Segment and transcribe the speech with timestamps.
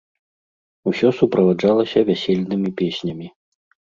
[0.91, 3.27] Усё суправаджалася вясельнымі песнямі.